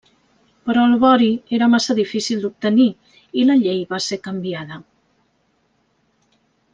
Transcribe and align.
Però 0.67 0.85
el 0.91 0.95
vori 1.03 1.27
era 1.57 1.67
massa 1.73 1.95
difícil 1.99 2.41
d'obtenir 2.45 2.87
i 3.41 3.45
la 3.53 3.59
llei 3.65 3.79
va 3.95 3.99
ser 4.09 4.19
canviada. 4.31 4.83